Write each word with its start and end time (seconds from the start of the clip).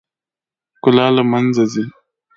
ښکلا 0.77 1.07
له 1.17 1.23
منځه 1.31 1.63
ځي. 1.73 1.85